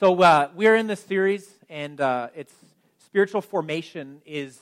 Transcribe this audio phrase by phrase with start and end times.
[0.00, 2.54] So uh, we're in this series, and uh, it's
[3.04, 4.58] spiritual formation is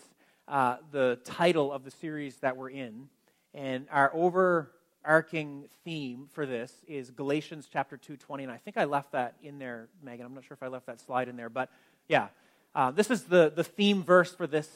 [0.49, 3.09] uh, the title of the series that we're in,
[3.55, 8.83] and our overarching theme for this is Galatians chapter two twenty, and I think I
[8.83, 10.27] left that in there, Megan.
[10.27, 11.71] I'm not sure if I left that slide in there, but
[12.09, 12.31] yeah,
[12.75, 14.69] uh, this is the the theme verse for this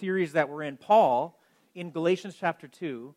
[0.00, 0.76] series that we're in.
[0.76, 1.40] Paul
[1.74, 3.14] in Galatians chapter two,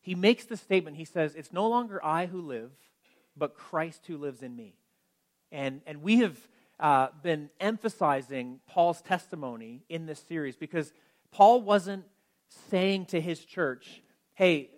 [0.00, 0.96] he makes the statement.
[0.96, 2.72] He says, "It's no longer I who live,
[3.36, 4.74] but Christ who lives in me."
[5.52, 6.36] And, and we have
[6.78, 10.92] uh, been emphasizing Paul's testimony in this series because
[11.30, 12.04] Paul wasn't
[12.70, 14.02] saying to his church,
[14.34, 14.70] hey,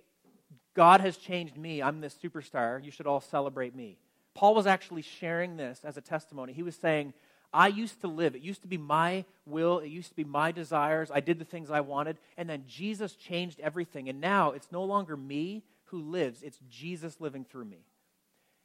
[0.74, 1.82] God has changed me.
[1.82, 2.82] I'm this superstar.
[2.82, 3.98] You should all celebrate me.
[4.34, 6.52] Paul was actually sharing this as a testimony.
[6.52, 7.12] He was saying,
[7.52, 8.34] I used to live.
[8.34, 9.78] It used to be my will.
[9.78, 11.10] It used to be my desires.
[11.12, 12.16] I did the things I wanted.
[12.38, 14.08] And then Jesus changed everything.
[14.08, 17.84] And now it's no longer me who lives, it's Jesus living through me.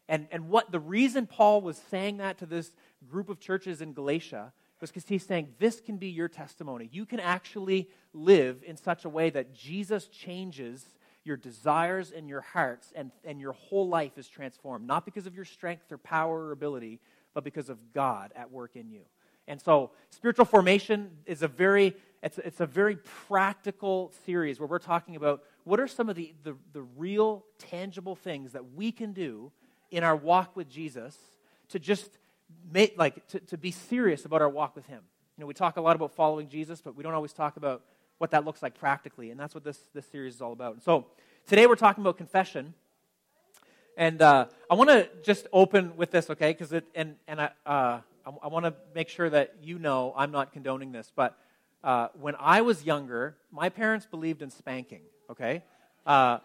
[0.10, 2.72] And, and what the reason Paul was saying that to this
[3.10, 6.90] group of churches in Galatia was because he's saying this can be your testimony.
[6.92, 10.86] You can actually live in such a way that Jesus changes
[11.24, 14.88] your desires and your hearts, and, and your whole life is transformed.
[14.88, 17.02] Not because of your strength or power or ability,
[17.34, 19.02] but because of God at work in you.
[19.46, 22.96] And so, spiritual formation is a very it's, it's a very
[23.28, 28.16] practical series where we're talking about what are some of the, the, the real tangible
[28.16, 29.52] things that we can do
[29.92, 31.18] in our walk with Jesus
[31.70, 32.10] to just
[32.72, 35.02] make, like, to, to be serious about our walk with Him.
[35.38, 37.84] You know, we talk a lot about following Jesus, but we don't always talk about
[38.18, 39.32] what that looks like practically.
[39.32, 40.74] And that's what this, this series is all about.
[40.74, 41.06] And so
[41.46, 42.74] today we're talking about confession.
[43.96, 46.52] And uh, I want to just open with this, okay?
[46.52, 50.14] Because it, and, and I, uh, I, I want to make sure that you know
[50.16, 51.12] I'm not condoning this.
[51.16, 51.38] But
[51.84, 55.64] uh, when I was younger, my parents believed in spanking, okay?
[56.06, 56.40] Uh,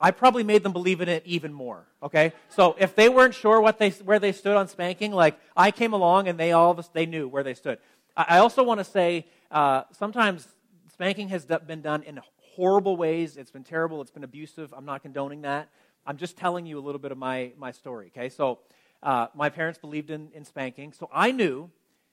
[0.00, 1.86] I probably made them believe in it even more.
[2.02, 5.70] Okay, so if they weren't sure what they where they stood on spanking, like I
[5.70, 7.78] came along and they all of us, they knew where they stood.
[8.16, 10.48] I also want to say uh, sometimes
[10.92, 12.20] spanking has been done in
[12.56, 13.36] horrible ways.
[13.36, 14.00] It's been terrible.
[14.02, 14.72] It's been abusive.
[14.76, 15.68] I'm not condoning that.
[16.06, 18.12] I'm just telling you a little bit of my my story.
[18.16, 18.60] Okay, so
[19.02, 21.70] uh, my parents believed in in spanking, so I knew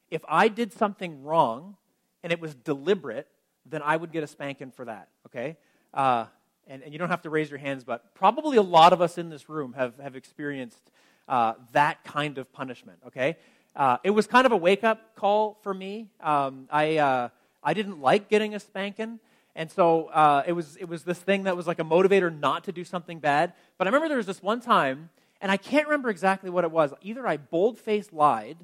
[0.10, 1.78] if I did something wrong
[2.24, 3.28] and it was deliberate,
[3.66, 5.10] then I would get a spanking for that.
[5.28, 5.58] Okay.
[5.94, 6.26] Uh,
[6.68, 9.18] and, and you don't have to raise your hands, but probably a lot of us
[9.18, 10.92] in this room have, have experienced
[11.28, 13.38] uh, that kind of punishment, okay?
[13.76, 16.08] Uh, it was kind of a wake up call for me.
[16.22, 17.30] Um, I, uh,
[17.64, 19.20] I didn't like getting a spanking.
[19.56, 22.66] And so uh, it, was, it was this thing that was like a motivator not
[22.66, 23.54] to do something bad.
[23.78, 25.10] But I remember there was this one time,
[25.42, 26.94] and I can't remember exactly what it was.
[27.02, 28.58] Either I bold faced lied,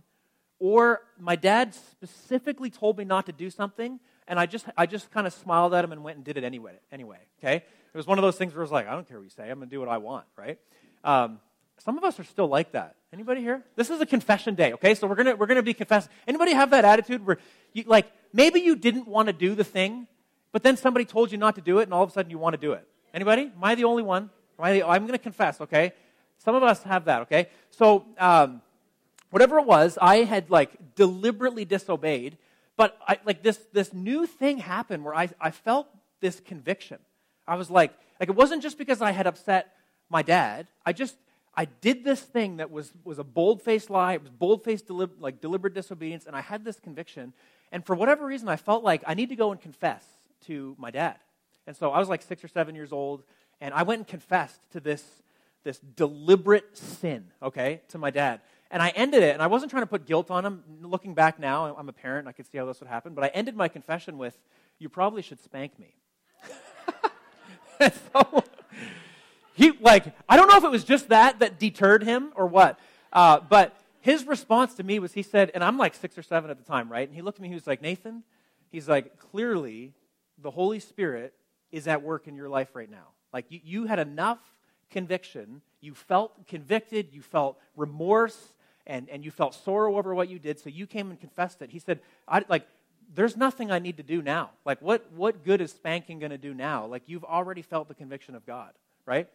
[0.59, 5.11] or my dad specifically told me not to do something, and I just, I just
[5.11, 6.73] kind of smiled at him and went and did it anyway.
[6.91, 7.63] Anyway, okay?
[7.93, 9.29] It was one of those things where I was like, I don't care what you
[9.29, 9.49] say.
[9.49, 10.57] I'm going to do what I want, right?
[11.03, 11.39] Um,
[11.83, 12.95] some of us are still like that.
[13.11, 13.63] Anybody here?
[13.75, 14.93] This is a confession day, okay?
[14.93, 16.11] So we're gonna we're gonna be confessing.
[16.27, 17.39] Anybody have that attitude where
[17.73, 20.07] you like maybe you didn't want to do the thing,
[20.51, 22.37] but then somebody told you not to do it, and all of a sudden you
[22.37, 22.87] want to do it.
[23.13, 23.51] Anybody?
[23.53, 24.29] Am I the only one?
[24.59, 25.91] Am I the, I'm gonna confess, okay?
[26.37, 27.49] Some of us have that, okay?
[27.71, 28.61] So um,
[29.31, 32.37] whatever it was, I had like deliberately disobeyed,
[32.77, 35.87] but I, like this this new thing happened where I I felt
[36.21, 36.99] this conviction.
[37.51, 39.73] I was like, like it wasn't just because I had upset
[40.09, 40.67] my dad.
[40.85, 41.17] I just
[41.53, 44.13] I did this thing that was was a bold faced lie.
[44.13, 47.33] It was bold faced delib- like deliberate disobedience, and I had this conviction.
[47.73, 50.05] And for whatever reason, I felt like I need to go and confess
[50.47, 51.17] to my dad.
[51.67, 53.21] And so I was like six or seven years old,
[53.59, 55.03] and I went and confessed to this
[55.65, 58.39] this deliberate sin, okay, to my dad.
[58.71, 60.63] And I ended it, and I wasn't trying to put guilt on him.
[60.83, 63.13] Looking back now, I'm a parent, I could see how this would happen.
[63.13, 64.37] But I ended my confession with,
[64.79, 65.95] "You probably should spank me."
[67.89, 68.43] So
[69.53, 72.79] he like I don't know if it was just that that deterred him or what,
[73.13, 76.49] uh, but his response to me was he said, and I'm like six or seven
[76.49, 77.07] at the time, right?
[77.07, 78.23] And he looked at me, he was like, Nathan,
[78.71, 79.93] he's like, clearly
[80.39, 81.33] the Holy Spirit
[81.71, 83.09] is at work in your life right now.
[83.31, 84.39] Like you, you had enough
[84.89, 88.53] conviction, you felt convicted, you felt remorse,
[88.87, 91.69] and, and you felt sorrow over what you did, so you came and confessed it.
[91.69, 92.67] He said, I like
[93.13, 94.51] there's nothing I need to do now.
[94.65, 96.85] Like, what, what good is spanking going to do now?
[96.85, 98.71] Like, you've already felt the conviction of God,
[99.05, 99.27] right?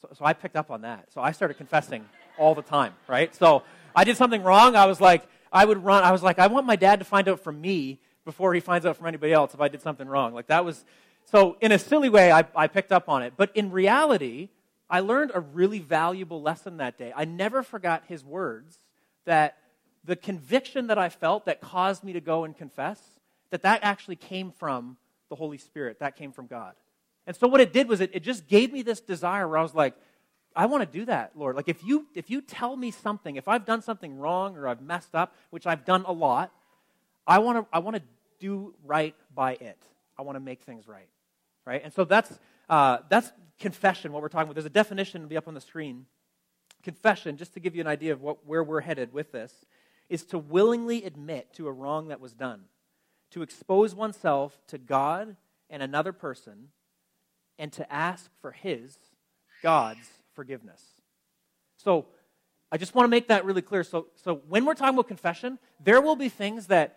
[0.00, 1.12] So, so I picked up on that.
[1.12, 2.04] So I started confessing
[2.38, 3.34] all the time, right?
[3.34, 3.62] So
[3.94, 4.74] I did something wrong.
[4.74, 6.02] I was like, I would run.
[6.02, 8.86] I was like, I want my dad to find out from me before he finds
[8.86, 10.34] out from anybody else if I did something wrong.
[10.34, 10.84] Like, that was,
[11.24, 13.34] so in a silly way, I, I picked up on it.
[13.36, 14.48] But in reality,
[14.90, 17.12] I learned a really valuable lesson that day.
[17.14, 18.78] I never forgot his words
[19.24, 19.58] that
[20.04, 23.11] the conviction that I felt that caused me to go and confess,
[23.52, 24.96] that that actually came from
[25.28, 26.00] the Holy Spirit.
[26.00, 26.74] That came from God.
[27.26, 29.62] And so what it did was it, it just gave me this desire where I
[29.62, 29.94] was like,
[30.56, 31.54] I want to do that, Lord.
[31.54, 34.82] Like if you if you tell me something, if I've done something wrong or I've
[34.82, 36.50] messed up, which I've done a lot,
[37.26, 38.02] I want to I want to
[38.40, 39.78] do right by it.
[40.18, 41.08] I want to make things right,
[41.64, 41.82] right?
[41.84, 42.38] And so that's
[42.68, 44.12] uh, that's confession.
[44.12, 44.54] What we're talking about.
[44.54, 46.06] There's a definition be up on the screen.
[46.82, 49.54] Confession, just to give you an idea of what, where we're headed with this,
[50.08, 52.62] is to willingly admit to a wrong that was done,
[53.32, 55.36] to expose oneself to God
[55.68, 56.68] and another person,
[57.58, 58.96] and to ask for His,
[59.62, 60.82] God's forgiveness.
[61.76, 62.06] So
[62.70, 63.84] I just want to make that really clear.
[63.84, 66.96] So, so when we're talking about confession, there will be things that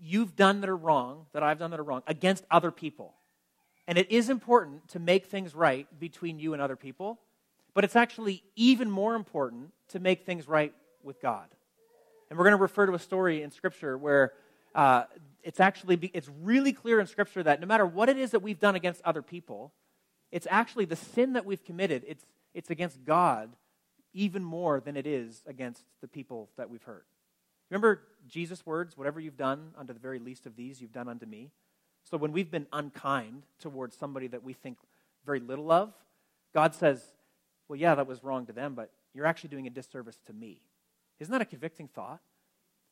[0.00, 3.14] you've done that are wrong, that I've done that are wrong, against other people.
[3.86, 7.18] And it is important to make things right between you and other people,
[7.74, 10.72] but it's actually even more important to make things right
[11.02, 11.46] with God.
[12.30, 14.32] And we're going to refer to a story in Scripture where
[14.74, 15.04] uh,
[15.42, 18.60] it's actually it's really clear in Scripture that no matter what it is that we've
[18.60, 19.72] done against other people,
[20.30, 22.04] it's actually the sin that we've committed.
[22.06, 22.24] It's
[22.54, 23.50] it's against God
[24.12, 27.06] even more than it is against the people that we've hurt.
[27.70, 31.24] Remember Jesus' words, whatever you've done unto the very least of these, you've done unto
[31.24, 31.50] me.
[32.04, 34.76] So when we've been unkind towards somebody that we think
[35.24, 35.94] very little of,
[36.52, 37.02] God says,
[37.68, 40.60] well, yeah, that was wrong to them, but you're actually doing a disservice to me.
[41.20, 42.20] Isn't that a convicting thought?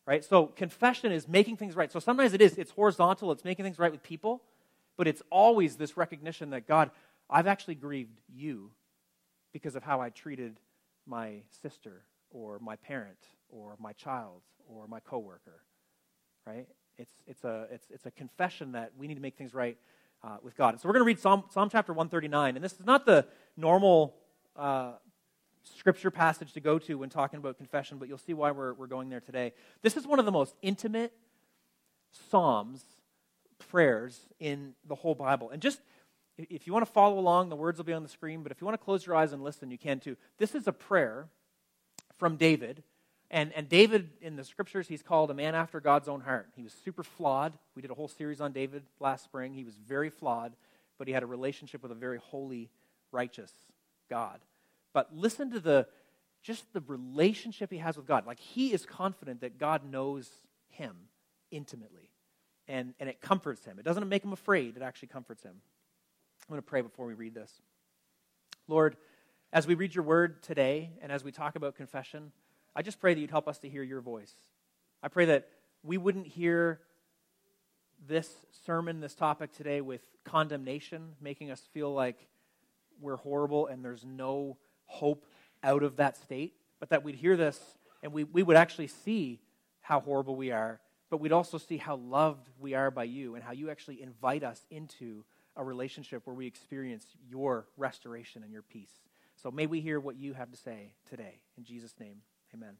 [0.07, 0.25] Right?
[0.25, 1.93] So confession is making things right.
[1.93, 4.43] So sometimes it is, it's horizontal, it's making things right with people,
[4.97, 6.91] but it's always this recognition that God,
[7.29, 8.71] I've actually grieved you
[9.53, 10.59] because of how I treated
[11.07, 13.19] my sister or my parent
[13.49, 15.63] or my child or my coworker,
[16.47, 16.67] right?
[16.99, 19.77] It's, it's, a, it's, it's a confession that we need to make things right
[20.23, 20.81] uh, with God.
[20.81, 23.27] So we're going to read Psalm, Psalm chapter 139, and this is not the
[23.57, 24.15] normal
[24.57, 24.93] uh,
[25.63, 28.87] scripture passage to go to when talking about confession, but you'll see why we're, we're
[28.87, 29.53] going there today.
[29.83, 31.13] This is one of the most intimate
[32.31, 32.85] psalms,
[33.59, 35.51] prayers in the whole Bible.
[35.51, 35.81] And just
[36.39, 38.61] if you want to follow along, the words will be on the screen, but if
[38.61, 40.17] you want to close your eyes and listen, you can too.
[40.39, 41.29] This is a prayer
[42.19, 42.83] from David.
[43.31, 46.49] And, and David, in the scriptures, he's called a man after God's own heart.
[46.57, 47.53] He was super flawed.
[47.77, 49.55] We did a whole series on David last spring.
[49.55, 50.53] He was very flawed,
[50.99, 52.71] but he had a relationship with a very holy,
[53.13, 53.53] righteous
[54.09, 54.41] God.
[54.93, 55.87] But listen to the
[56.43, 58.27] just the relationship he has with God.
[58.27, 60.31] Like he is confident that God knows
[60.69, 60.97] him
[61.51, 62.09] intimately.
[62.67, 63.79] And, and it comforts him.
[63.79, 65.55] It doesn't make him afraid, it actually comforts him.
[65.55, 67.53] I'm going to pray before we read this.
[68.69, 68.97] Lord,
[69.53, 72.33] as we read your word today and as we talk about confession,
[72.75, 74.33] I just pray that you'd help us to hear your voice.
[75.03, 75.49] I pray that
[75.83, 76.81] we wouldn't hear
[78.07, 78.31] this
[78.65, 82.29] sermon, this topic today, with condemnation, making us feel like
[83.01, 84.57] we're horrible and there's no
[84.91, 85.25] hope
[85.63, 87.59] out of that state, but that we'd hear this
[88.03, 89.41] and we, we would actually see
[89.81, 93.45] how horrible we are, but we'd also see how loved we are by you and
[93.45, 95.25] how you actually invite us into
[95.57, 98.93] a relationship where we experience your restoration and your peace.
[99.37, 101.41] So may we hear what you have to say today.
[101.57, 102.17] In Jesus' name,
[102.55, 102.77] amen.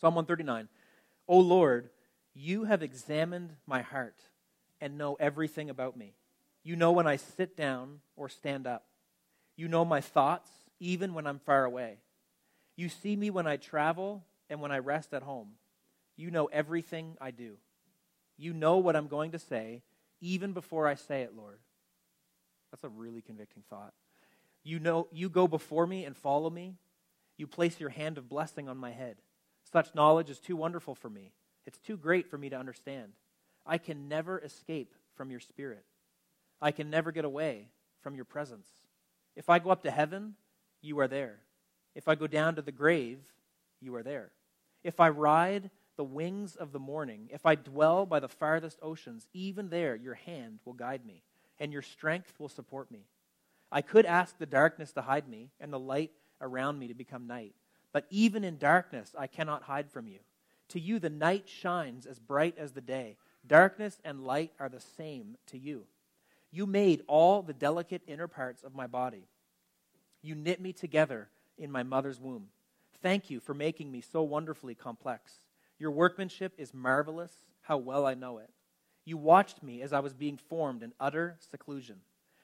[0.00, 0.68] Psalm 139
[1.28, 1.90] O Lord,
[2.34, 4.16] you have examined my heart
[4.80, 6.14] and know everything about me.
[6.62, 8.84] You know when I sit down or stand up.
[9.56, 10.50] You know my thoughts,
[10.80, 11.98] even when I'm far away.
[12.76, 15.50] You see me when I travel and when I rest at home.
[16.16, 17.56] You know everything I do.
[18.36, 19.82] You know what I'm going to say,
[20.20, 21.58] even before I say it, Lord.
[22.70, 23.94] That's a really convicting thought.
[24.62, 26.74] You know, you go before me and follow me.
[27.36, 29.16] You place your hand of blessing on my head.
[29.72, 31.32] Such knowledge is too wonderful for me.
[31.66, 33.12] It's too great for me to understand.
[33.66, 35.84] I can never escape from your spirit.
[36.60, 37.68] I can never get away
[38.02, 38.66] from your presence.
[39.36, 40.34] If I go up to heaven,
[40.80, 41.38] you are there.
[41.94, 43.18] If I go down to the grave,
[43.80, 44.30] you are there.
[44.84, 49.26] If I ride the wings of the morning, if I dwell by the farthest oceans,
[49.32, 51.22] even there your hand will guide me
[51.58, 53.00] and your strength will support me.
[53.70, 57.26] I could ask the darkness to hide me and the light around me to become
[57.26, 57.54] night.
[57.92, 60.20] But even in darkness, I cannot hide from you.
[60.68, 63.16] To you, the night shines as bright as the day.
[63.46, 65.84] Darkness and light are the same to you.
[66.50, 69.24] You made all the delicate inner parts of my body.
[70.22, 72.48] You knit me together in my mother's womb.
[73.02, 75.40] Thank you for making me so wonderfully complex.
[75.78, 77.32] Your workmanship is marvelous.
[77.62, 78.50] How well I know it.
[79.04, 82.00] You watched me as I was being formed in utter seclusion,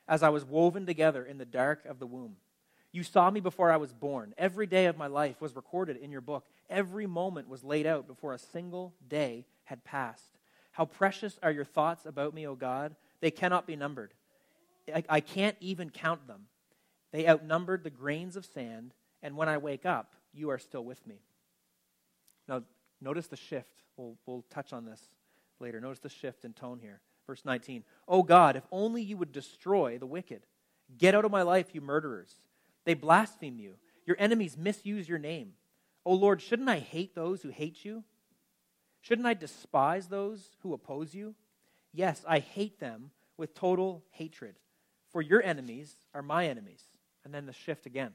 [0.09, 2.37] as I was woven together in the dark of the womb.
[2.93, 4.35] You saw me before I was born.
[4.39, 6.47] Every day of my life was recorded in your book.
[6.71, 10.39] Every moment was laid out before a single day had passed.
[10.71, 12.95] How precious are your thoughts about me, O God?
[13.21, 14.15] They cannot be numbered.
[14.95, 16.47] I, I can't even count them.
[17.15, 18.93] They outnumbered the grains of sand,
[19.23, 21.21] and when I wake up, you are still with me.
[22.49, 22.65] Now,
[23.01, 23.85] notice the shift.
[23.97, 25.01] We'll, we'll touch on this
[25.61, 25.81] later.
[25.81, 26.99] Notice the shift in tone here.
[27.29, 27.85] Verse 19.
[28.09, 30.43] Oh God, if only you would destroy the wicked.
[30.99, 32.35] Get out of my life, you murderers.
[32.85, 33.75] They blaspheme you.
[34.07, 35.53] Your enemies misuse your name.
[36.05, 38.03] O Lord, shouldn't I hate those who hate you?
[39.03, 41.37] Shouldn't I despise those who oppose you?
[41.93, 44.57] Yes, I hate them with total hatred.
[45.13, 46.83] For your enemies are my enemies.
[47.25, 48.13] And then the shift again.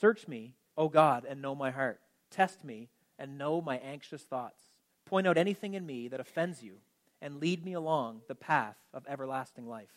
[0.00, 2.00] Search me, O God, and know my heart.
[2.30, 4.62] Test me and know my anxious thoughts.
[5.04, 6.76] Point out anything in me that offends you,
[7.20, 9.92] and lead me along the path of everlasting life.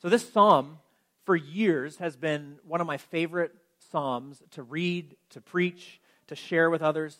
[0.00, 0.78] So, this psalm
[1.24, 3.52] for years has been one of my favorite
[3.90, 7.18] psalms to read, to preach, to share with others.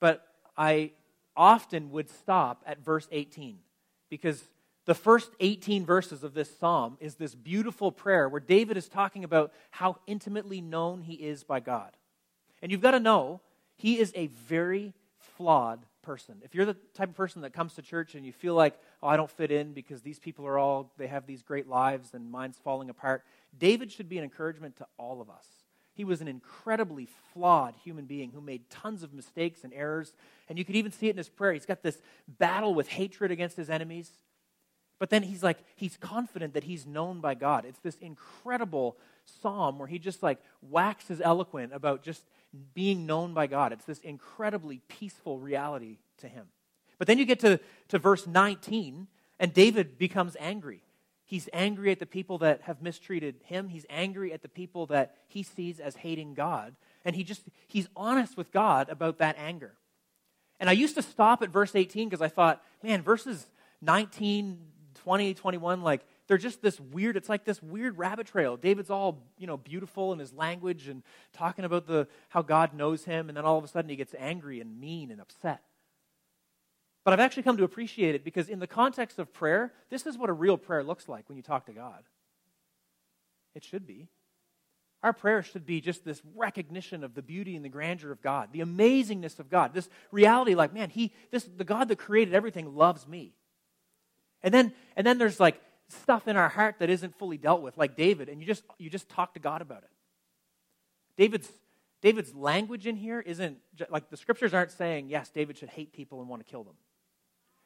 [0.00, 0.92] But I
[1.36, 3.58] often would stop at verse 18
[4.10, 4.42] because
[4.86, 9.24] the first 18 verses of this psalm is this beautiful prayer where David is talking
[9.24, 11.90] about how intimately known he is by God.
[12.62, 13.40] And you've got to know,
[13.76, 16.36] he is a very flawed person.
[16.42, 19.08] If you're the type of person that comes to church and you feel like, oh,
[19.08, 22.30] I don't fit in because these people are all, they have these great lives and
[22.30, 23.24] mine's falling apart,
[23.58, 25.46] David should be an encouragement to all of us.
[25.94, 30.12] He was an incredibly flawed human being who made tons of mistakes and errors.
[30.48, 31.54] And you could even see it in his prayer.
[31.54, 34.12] He's got this battle with hatred against his enemies.
[34.98, 37.64] But then he's like, he's confident that he's known by God.
[37.64, 42.22] It's this incredible psalm where he just like waxes eloquent about just
[42.74, 43.72] being known by God.
[43.72, 46.46] It's this incredibly peaceful reality to him.
[46.98, 49.06] But then you get to, to verse 19,
[49.38, 50.82] and David becomes angry.
[51.26, 53.68] He's angry at the people that have mistreated him.
[53.68, 56.74] He's angry at the people that he sees as hating God.
[57.04, 59.74] And he just, he's honest with God about that anger.
[60.58, 63.46] And I used to stop at verse 18 because I thought, man, verses
[63.82, 64.58] 19,
[65.06, 68.56] 20, 21, like, they're just this weird, it's like this weird rabbit trail.
[68.56, 73.04] David's all, you know, beautiful in his language and talking about the, how God knows
[73.04, 73.28] him.
[73.28, 75.62] And then all of a sudden he gets angry and mean and upset.
[77.04, 80.18] But I've actually come to appreciate it because, in the context of prayer, this is
[80.18, 82.02] what a real prayer looks like when you talk to God.
[83.54, 84.08] It should be.
[85.04, 88.48] Our prayer should be just this recognition of the beauty and the grandeur of God,
[88.50, 92.74] the amazingness of God, this reality like, man, he, this, the God that created everything
[92.74, 93.34] loves me.
[94.46, 97.76] And then, and then there's like stuff in our heart that isn't fully dealt with,
[97.76, 99.90] like David, and you just, you just talk to God about it.
[101.18, 101.50] David's
[102.00, 103.58] David's language in here isn't
[103.90, 106.74] like the scriptures aren't saying, yes, David should hate people and want to kill them.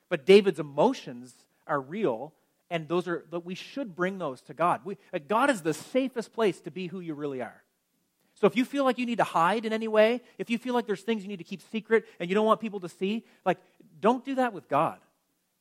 [0.09, 1.35] But David's emotions
[1.67, 2.33] are real,
[2.71, 4.81] and those are that we should bring those to God.
[4.83, 4.97] We,
[5.29, 7.63] God is the safest place to be who you really are.
[8.37, 10.73] So if you feel like you need to hide in any way, if you feel
[10.73, 13.27] like there's things you need to keep secret and you don't want people to see,
[13.45, 13.59] like
[14.01, 14.99] don't do that with God.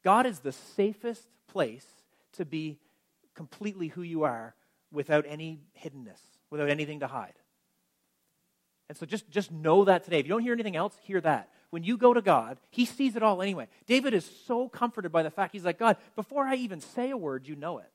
[0.03, 1.86] God is the safest place
[2.34, 2.79] to be
[3.36, 4.56] completely who you are
[4.91, 7.34] without any hiddenness, without anything to hide.
[8.88, 10.20] And so just, just know that today.
[10.20, 13.15] If you don't hear anything else, hear that when you go to God, He sees
[13.15, 13.68] it all anyway.
[13.86, 17.18] David is so comforted by the fact he's like, God, before I even say a
[17.18, 17.91] word, you know it.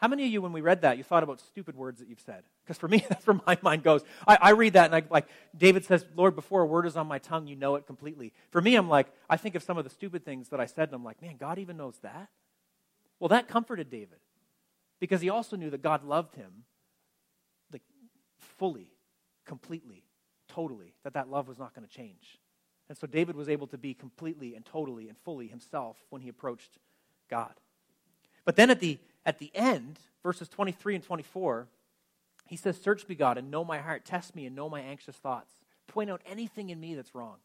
[0.00, 2.20] How many of you, when we read that, you thought about stupid words that you've
[2.20, 2.44] said?
[2.64, 4.02] Because for me, that's where my mind goes.
[4.26, 5.26] I, I read that and I like
[5.56, 8.32] David says, Lord, before a word is on my tongue, you know it completely.
[8.50, 10.88] For me, I'm like, I think of some of the stupid things that I said,
[10.88, 12.28] and I'm like, man, God even knows that.
[13.18, 14.18] Well, that comforted David
[15.00, 16.64] because he also knew that God loved him
[17.70, 17.82] like
[18.38, 18.92] fully,
[19.44, 20.04] completely,
[20.48, 20.94] totally.
[21.04, 22.38] That that love was not going to change.
[22.88, 26.30] And so David was able to be completely and totally and fully himself when he
[26.30, 26.78] approached
[27.28, 27.52] God.
[28.44, 31.66] But then at the, at the end, verses 23 and 24,
[32.46, 34.04] he says, Search me, God, and know my heart.
[34.04, 35.52] Test me and know my anxious thoughts.
[35.86, 37.36] Point out anything in me that's wrong.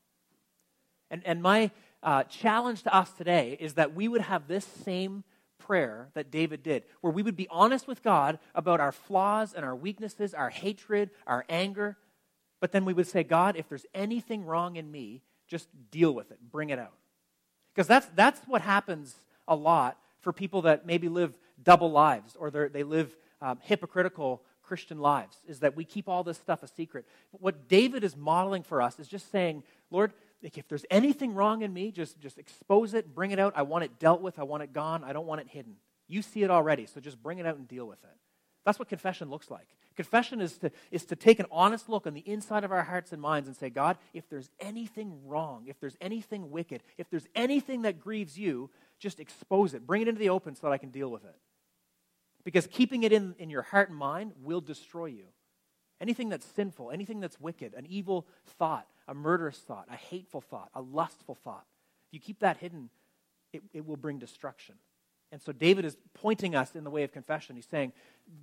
[1.12, 5.24] And, and my uh, challenge to us today is that we would have this same
[5.60, 9.66] prayer that David did, where we would be honest with God about our flaws and
[9.66, 11.98] our weaknesses, our hatred, our anger.
[12.60, 16.32] But then we would say, God, if there's anything wrong in me, just deal with
[16.32, 16.94] it, bring it out.
[17.74, 19.16] Because that's, that's what happens
[19.48, 25.00] a lot for people that maybe live double lives or they live um, hypocritical Christian
[25.00, 27.06] lives, is that we keep all this stuff a secret.
[27.32, 31.62] But what David is modeling for us is just saying, Lord, if there's anything wrong
[31.62, 33.54] in me, just, just expose it, bring it out.
[33.56, 35.76] I want it dealt with, I want it gone, I don't want it hidden.
[36.08, 38.18] You see it already, so just bring it out and deal with it.
[38.64, 39.68] That's what confession looks like.
[39.96, 43.14] Confession is to, is to take an honest look on the inside of our hearts
[43.14, 47.28] and minds and say, God, if there's anything wrong, if there's anything wicked, if there's
[47.34, 48.70] anything that grieves you,
[49.00, 49.88] just expose it.
[49.88, 51.36] Bring it into the open so that I can deal with it.
[52.46, 55.26] Because keeping it in, in your heart and mind will destroy you.
[56.00, 58.28] Anything that's sinful, anything that's wicked, an evil
[58.60, 61.66] thought, a murderous thought, a hateful thought, a lustful thought,
[62.08, 62.90] if you keep that hidden,
[63.52, 64.76] it, it will bring destruction.
[65.32, 67.56] And so David is pointing us in the way of confession.
[67.56, 67.94] He's saying,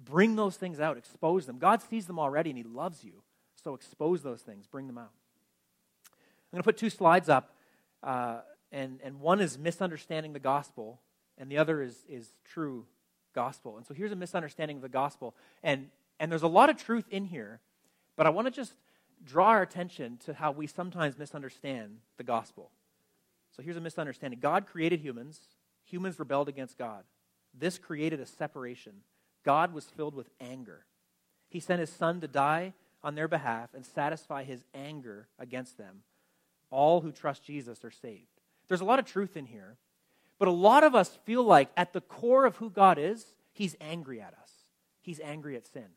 [0.04, 1.58] bring those things out, expose them.
[1.58, 3.22] God sees them already and he loves you.
[3.62, 5.12] So expose those things, bring them out.
[6.10, 7.54] I'm going to put two slides up,
[8.02, 8.40] uh,
[8.72, 11.00] and, and one is misunderstanding the gospel,
[11.38, 12.84] and the other is, is true
[13.34, 13.76] gospel.
[13.76, 15.34] And so here's a misunderstanding of the gospel.
[15.62, 17.60] And And there's a lot of truth in here,
[18.16, 18.74] but I want to just
[19.24, 22.70] draw our attention to how we sometimes misunderstand the gospel.
[23.56, 25.40] So here's a misunderstanding God created humans,
[25.84, 27.04] humans rebelled against God.
[27.58, 29.02] This created a separation.
[29.44, 30.84] God was filled with anger.
[31.48, 32.72] He sent his son to die
[33.02, 36.02] on their behalf and satisfy his anger against them.
[36.70, 38.40] All who trust Jesus are saved.
[38.68, 39.76] There's a lot of truth in here,
[40.38, 43.76] but a lot of us feel like at the core of who God is, he's
[43.80, 44.50] angry at us.
[45.00, 45.88] He's angry at sin.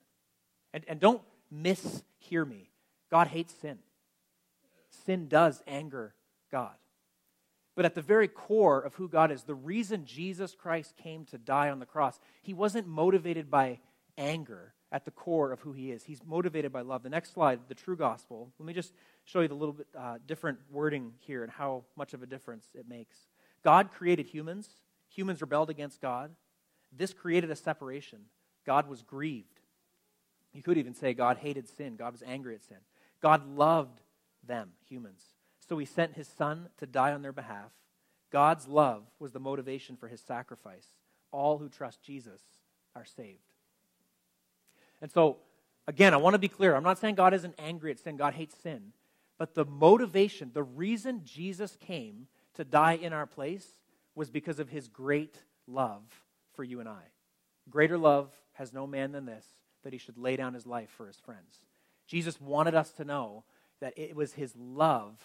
[0.74, 1.22] And, and don't
[1.54, 2.70] mishear me.
[3.10, 3.80] God hates sin.
[5.06, 6.16] Sin does anger
[6.52, 6.76] God.
[7.76, 11.38] But at the very core of who God is, the reason Jesus Christ came to
[11.38, 13.80] die on the cross, he wasn't motivated by
[14.18, 16.06] anger at the core of who he is.
[16.06, 17.04] He's motivated by love.
[17.04, 18.52] The next slide, the true gospel.
[18.58, 18.94] Let me just
[19.26, 22.68] show you the little bit uh, different wording here and how much of a difference
[22.74, 23.18] it makes.
[23.66, 24.70] God created humans,
[25.10, 26.30] humans rebelled against God.
[26.96, 28.20] This created a separation.
[28.64, 29.60] God was grieved.
[30.54, 32.78] You could even say God hated sin, God was angry at sin.
[33.22, 34.00] God loved
[34.48, 35.24] them, humans.
[35.68, 37.72] So he sent his son to die on their behalf.
[38.32, 40.86] God's love was the motivation for his sacrifice.
[41.32, 42.42] All who trust Jesus
[42.96, 43.40] are saved.
[45.02, 45.38] And so,
[45.88, 46.76] again, I want to be clear.
[46.76, 48.94] I'm not saying God isn't angry at sin, God hates sin.
[49.40, 53.68] But the motivation, the reason Jesus came to die in our place
[54.16, 55.36] was because of his great
[55.68, 56.04] love
[56.54, 57.02] for you and I.
[57.70, 59.46] Greater love has no man than this,
[59.84, 61.66] that he should lay down his life for his friends.
[62.08, 63.44] Jesus wanted us to know
[63.82, 65.18] that it was his love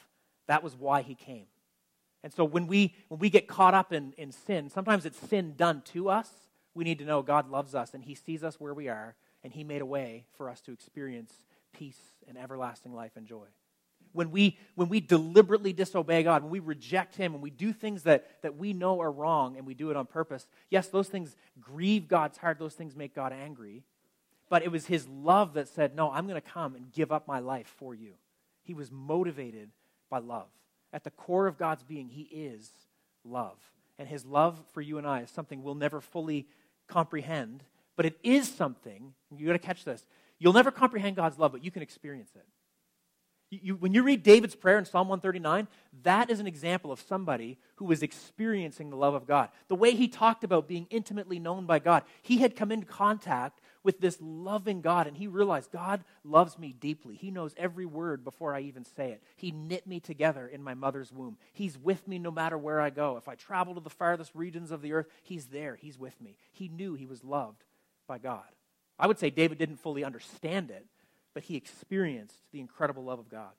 [0.50, 1.46] that was why he came.
[2.24, 5.54] And so when we, when we get caught up in, in sin, sometimes it's sin
[5.56, 6.28] done to us.
[6.74, 9.52] We need to know God loves us and he sees us where we are and
[9.52, 11.32] he made a way for us to experience
[11.72, 13.46] peace and everlasting life and joy.
[14.12, 18.02] When we, when we deliberately disobey God, when we reject him, when we do things
[18.04, 21.36] that, that we know are wrong and we do it on purpose, yes, those things
[21.60, 22.58] grieve God's heart.
[22.58, 23.84] Those things make God angry.
[24.48, 27.28] But it was his love that said, No, I'm going to come and give up
[27.28, 28.14] my life for you.
[28.62, 29.70] He was motivated
[30.10, 30.48] by love.
[30.92, 32.70] At the core of God's being, He is
[33.24, 33.58] love.
[33.98, 36.48] And His love for you and I is something we'll never fully
[36.88, 37.62] comprehend,
[37.96, 40.04] but it is something, you got to catch this.
[40.38, 42.46] You'll never comprehend God's love, but you can experience it.
[43.50, 45.66] You, when you read David's prayer in Psalm 139,
[46.04, 49.48] that is an example of somebody who was experiencing the love of God.
[49.66, 53.60] The way he talked about being intimately known by God, he had come into contact
[53.82, 57.16] with this loving God, and he realized God loves me deeply.
[57.16, 59.22] He knows every word before I even say it.
[59.36, 61.36] He knit me together in my mother's womb.
[61.52, 63.16] He's with me no matter where I go.
[63.16, 65.74] If I travel to the farthest regions of the earth, he's there.
[65.74, 66.36] He's with me.
[66.52, 67.64] He knew he was loved
[68.06, 68.44] by God.
[68.96, 70.86] I would say David didn't fully understand it,
[71.34, 73.52] but he experienced the incredible love of God.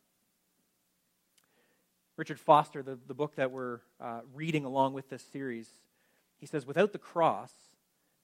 [2.17, 5.69] Richard Foster, the, the book that we're uh, reading along with this series,
[6.37, 7.51] he says, Without the cross,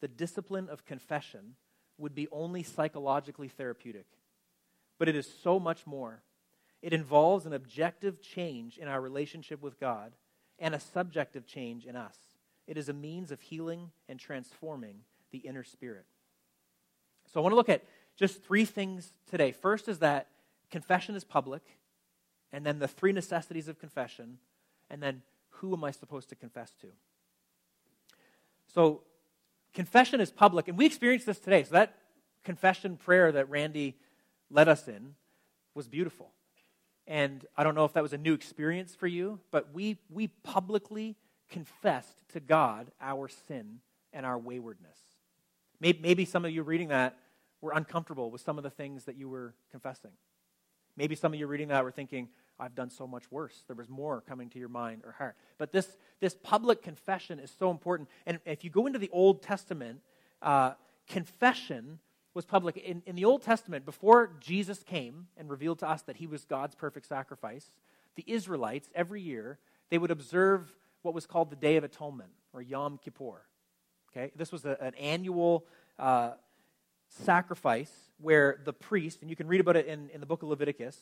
[0.02, 1.56] the discipline of confession
[1.98, 4.06] would be only psychologically therapeutic.
[5.00, 6.22] But it is so much more.
[6.82, 10.14] It involves an objective change in our relationship with God
[10.60, 12.18] and a subjective change in us.
[12.68, 15.00] It is a means of healing and transforming
[15.32, 16.06] the inner spirit.
[17.32, 17.84] So I want to look at
[18.18, 19.52] just three things today.
[19.52, 20.28] First is that
[20.70, 21.62] confession is public,
[22.52, 24.40] and then the three necessities of confession,
[24.90, 26.88] and then who am I supposed to confess to?
[28.74, 29.02] So,
[29.74, 31.64] confession is public, and we experienced this today.
[31.64, 31.96] So, that
[32.44, 33.96] confession prayer that Randy
[34.50, 35.16] led us in
[35.74, 36.32] was beautiful.
[37.06, 40.28] And I don't know if that was a new experience for you, but we, we
[40.28, 41.16] publicly
[41.50, 43.80] confessed to God our sin
[44.12, 44.98] and our waywardness.
[45.80, 47.18] Maybe, maybe some of you reading that
[47.62, 50.12] were uncomfortable with some of the things that you were confessing.
[50.96, 53.64] Maybe some of you reading that were thinking, I've done so much worse.
[53.68, 55.36] There was more coming to your mind or heart.
[55.58, 58.10] But this, this public confession is so important.
[58.26, 60.02] And if you go into the Old Testament,
[60.42, 60.72] uh,
[61.08, 62.00] confession
[62.34, 62.78] was public.
[62.78, 66.46] In, in the Old Testament, before Jesus came and revealed to us that he was
[66.46, 67.78] God's perfect sacrifice,
[68.16, 72.62] the Israelites, every year, they would observe what was called the Day of Atonement, or
[72.62, 73.44] Yom Kippur.
[74.12, 74.32] Okay?
[74.36, 75.66] This was a, an annual
[76.00, 76.32] uh,
[77.10, 80.50] sacrifice where the priest, and you can read about it in, in the book of
[80.50, 80.98] Leviticus,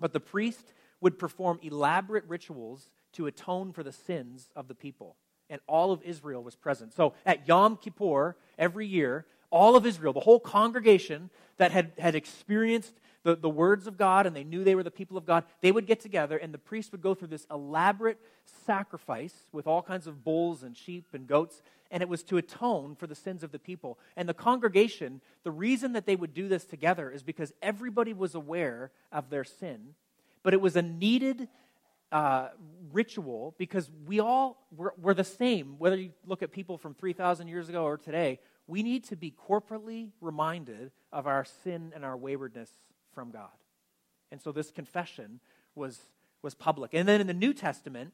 [0.00, 5.16] but the priest would perform elaborate rituals to atone for the sins of the people.
[5.48, 6.92] And all of Israel was present.
[6.92, 12.14] So at Yom Kippur, every year, all of Israel, the whole congregation that had, had
[12.14, 12.94] experienced
[13.26, 15.72] the, the words of God and they knew they were the people of God, they
[15.72, 18.20] would get together and the priest would go through this elaborate
[18.64, 21.60] sacrifice with all kinds of bulls and sheep and goats
[21.90, 23.98] and it was to atone for the sins of the people.
[24.16, 28.36] And the congregation, the reason that they would do this together is because everybody was
[28.36, 29.94] aware of their sin,
[30.44, 31.48] but it was a needed
[32.12, 32.48] uh,
[32.92, 37.48] ritual because we all were, were the same, whether you look at people from 3,000
[37.48, 38.38] years ago or today.
[38.68, 42.70] We need to be corporately reminded of our sin and our waywardness
[43.16, 43.48] from God.
[44.30, 45.40] And so this confession
[45.74, 45.98] was,
[46.42, 46.92] was public.
[46.92, 48.12] And then in the New Testament,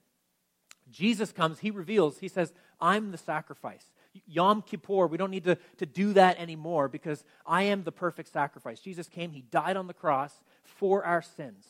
[0.92, 3.84] Jesus comes, he reveals, he says, I'm the sacrifice.
[4.26, 8.32] Yom Kippur, we don't need to, to do that anymore because I am the perfect
[8.32, 8.78] sacrifice.
[8.78, 11.66] Jesus came, he died on the cross for our sins.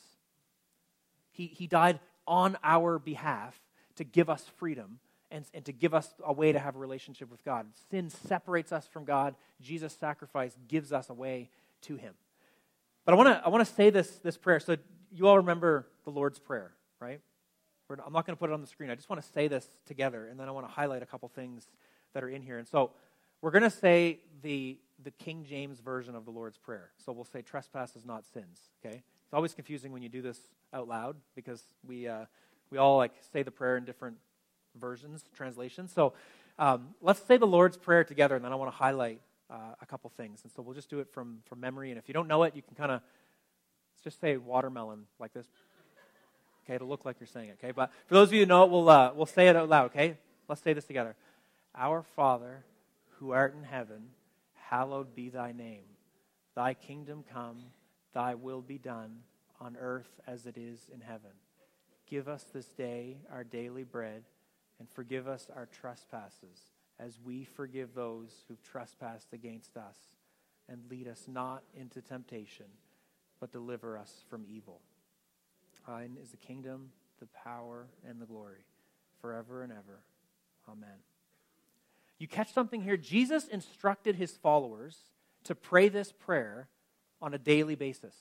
[1.31, 3.59] He, he died on our behalf
[3.95, 4.99] to give us freedom
[5.31, 7.65] and, and to give us a way to have a relationship with God.
[7.89, 9.33] Sin separates us from God.
[9.59, 11.49] Jesus' sacrifice gives us a way
[11.81, 12.13] to him.
[13.05, 14.59] But I want to I want to say this this prayer.
[14.59, 14.77] So
[15.11, 17.19] you all remember the Lord's prayer, right?
[17.89, 18.89] I'm not going to put it on the screen.
[18.89, 21.29] I just want to say this together, and then I want to highlight a couple
[21.29, 21.67] things
[22.13, 22.57] that are in here.
[22.57, 22.91] And so
[23.41, 26.91] we're going to say the the King James version of the Lord's prayer.
[26.97, 28.59] So we'll say trespass is not sins.
[28.83, 29.03] Okay.
[29.25, 30.39] It's always confusing when you do this
[30.73, 32.25] out loud because we uh,
[32.71, 34.17] we all like say the prayer in different
[34.79, 35.91] versions, translations.
[35.91, 36.13] So
[36.57, 39.21] um, let's say the Lord's prayer together, and then I want to highlight
[39.53, 40.41] uh, a couple things.
[40.43, 41.91] And so we'll just do it from, from memory.
[41.91, 43.01] And if you don't know it, you can kind of,
[44.03, 45.45] just say watermelon like this.
[46.65, 47.71] Okay, it'll look like you're saying it, okay?
[47.71, 49.85] But for those of you who know it, we'll, uh, we'll say it out loud,
[49.91, 50.17] okay?
[50.49, 51.15] Let's say this together.
[51.75, 52.63] Our Father,
[53.19, 54.09] who art in heaven,
[54.55, 55.83] hallowed be thy name.
[56.55, 57.57] Thy kingdom come,
[58.13, 59.19] thy will be done,
[59.61, 61.31] on earth as it is in heaven.
[62.09, 64.23] Give us this day our daily bread,
[64.79, 66.72] and forgive us our trespasses
[67.03, 69.97] as we forgive those who've trespassed against us.
[70.69, 72.67] And lead us not into temptation,
[73.39, 74.79] but deliver us from evil.
[75.85, 78.63] Thine is the kingdom, the power, and the glory,
[79.19, 79.99] forever and ever.
[80.69, 81.01] Amen.
[82.17, 82.95] You catch something here?
[82.95, 84.97] Jesus instructed his followers
[85.43, 86.69] to pray this prayer
[87.21, 88.15] on a daily basis.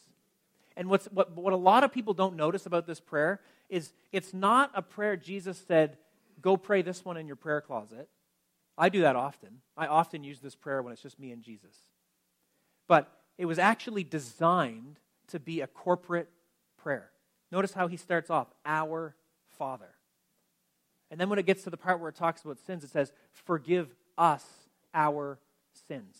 [0.76, 4.34] And what's, what, what a lot of people don't notice about this prayer is it's
[4.34, 5.98] not a prayer Jesus said,
[6.40, 8.08] go pray this one in your prayer closet.
[8.76, 9.60] I do that often.
[9.76, 11.76] I often use this prayer when it's just me and Jesus.
[12.88, 16.28] But it was actually designed to be a corporate
[16.76, 17.10] prayer.
[17.50, 19.14] Notice how he starts off Our
[19.58, 19.94] Father.
[21.10, 23.12] And then when it gets to the part where it talks about sins, it says,
[23.32, 24.44] Forgive us
[24.94, 25.38] our
[25.88, 26.18] sins.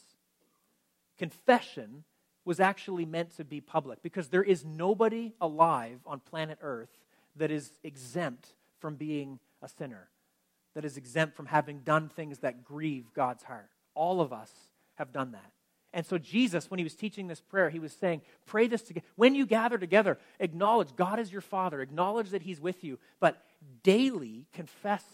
[1.19, 2.05] Confession
[2.45, 6.91] was actually meant to be public because there is nobody alive on planet Earth
[7.37, 10.09] that is exempt from being a sinner
[10.75, 13.71] that is exempt from having done things that grieve God's heart.
[13.95, 14.51] All of us
[14.95, 15.53] have done that.
[15.95, 19.07] And so, Jesus, when he was teaching this prayer, he was saying, Pray this together.
[19.17, 23.43] When you gather together, acknowledge God is your Father, acknowledge that he's with you, but
[23.83, 25.05] daily confess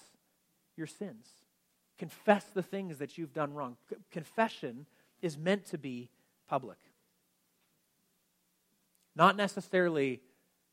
[0.77, 1.27] your sins.
[1.99, 3.77] Confess the things that you've done wrong.
[3.91, 4.87] C- confession
[5.21, 6.11] is meant to be
[6.49, 6.79] public.
[9.17, 10.21] Not necessarily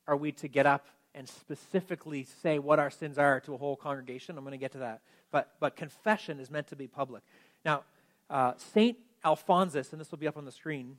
[0.08, 3.75] are we to get up and specifically say what our sins are to a whole
[3.75, 4.38] congregation.
[4.38, 5.01] I'm going to get to that.
[5.32, 7.23] But, but confession is meant to be public.
[7.63, 7.84] Now,
[8.30, 8.97] uh, St.
[9.23, 10.97] Alphonsus, and this will be up on the screen,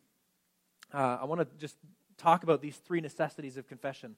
[0.93, 1.77] uh, I want to just
[2.17, 4.17] talk about these three necessities of confession.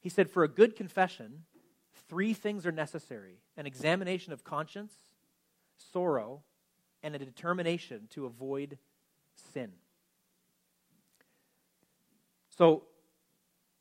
[0.00, 1.44] He said, For a good confession,
[2.08, 4.92] three things are necessary an examination of conscience,
[5.92, 6.42] sorrow,
[7.02, 8.78] and a determination to avoid
[9.52, 9.70] sin.
[12.56, 12.84] So,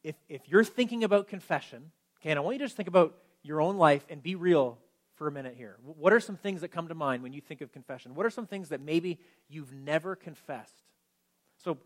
[0.03, 3.15] if, if you're thinking about confession, okay, and I want you to just think about
[3.41, 4.77] your own life and be real
[5.15, 5.77] for a minute here.
[5.83, 8.15] What are some things that come to mind when you think of confession?
[8.15, 10.83] What are some things that maybe you've never confessed?
[11.63, 11.77] So,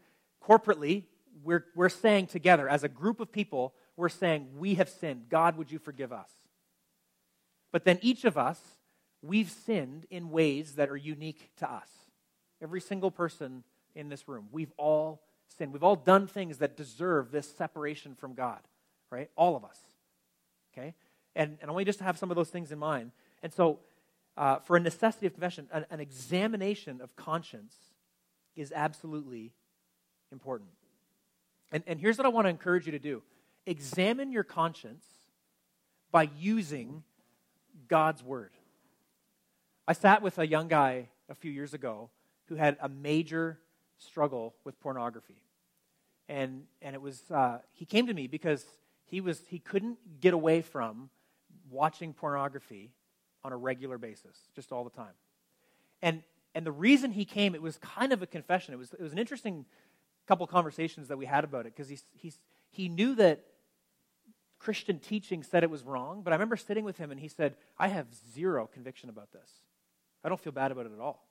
[0.44, 1.04] corporately,
[1.44, 5.30] we're, we're saying together, as a group of people, we're saying, We have sinned.
[5.30, 6.30] God, would you forgive us?
[7.72, 8.60] But then each of us,
[9.22, 11.90] we've sinned in ways that are unique to us.
[12.62, 15.22] Every single person in this room, we've all
[15.58, 15.72] sin.
[15.72, 18.60] We've all done things that deserve this separation from God,
[19.12, 19.30] right?
[19.36, 19.80] All of us.
[20.74, 20.94] Okay?
[21.36, 23.12] And, and I want you just to have some of those things in mind.
[23.44, 23.80] And so,
[24.36, 27.76] uh, for a necessity of confession, an, an examination of conscience
[28.56, 29.54] is absolutely
[30.32, 30.70] important.
[31.72, 33.22] And, and here's what I want to encourage you to do
[33.66, 35.06] examine your conscience
[36.12, 37.04] by using
[37.88, 38.52] God's word.
[39.88, 42.10] I sat with a young guy a few years ago
[42.46, 43.60] who had a major
[43.98, 45.44] struggle with pornography.
[46.30, 48.66] And, and it was, uh, he came to me because
[49.06, 51.10] he, was, he couldn't get away from
[51.70, 52.92] watching pornography
[53.44, 55.14] on a regular basis, just all the time.
[56.02, 58.74] And, and the reason he came, it was kind of a confession.
[58.74, 59.66] It was, it was an interesting
[60.28, 62.34] couple conversations that we had about it because he, he,
[62.70, 63.46] he knew that
[64.60, 67.56] Christian teaching said it was wrong, but I remember sitting with him and he said,
[67.78, 69.50] I have zero conviction about this.
[70.24, 71.26] I don't feel bad about it at all.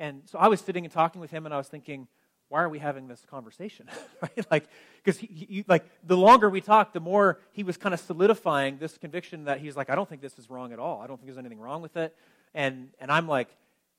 [0.00, 2.08] And so I was sitting and talking with him, and I was thinking,
[2.48, 3.86] why are we having this conversation?
[4.22, 4.50] right?
[4.50, 4.64] Like,
[5.04, 5.24] because
[5.68, 9.60] like the longer we talked, the more he was kind of solidifying this conviction that
[9.60, 11.00] he's like, I don't think this is wrong at all.
[11.00, 12.16] I don't think there's anything wrong with it.
[12.54, 13.48] And and I'm like,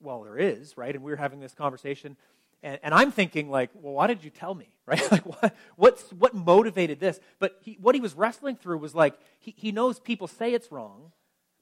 [0.01, 0.93] well, there is, right?
[0.93, 2.17] And we were having this conversation,
[2.63, 4.67] And, and I'm thinking, like, well, why did you tell me?
[4.87, 5.09] Right?
[5.09, 7.21] Like, what, what's, what motivated this?
[7.39, 10.69] But he, what he was wrestling through was like, he, he knows people say it's
[10.69, 11.13] wrong,